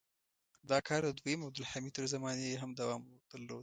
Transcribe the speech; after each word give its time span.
دا 0.69 0.77
کار 0.87 1.01
د 1.05 1.11
دویم 1.19 1.41
عبدالحمید 1.47 1.93
تر 1.97 2.05
زمانې 2.13 2.43
یې 2.51 2.57
هم 2.61 2.71
دوام 2.79 3.01
درلود. 3.31 3.59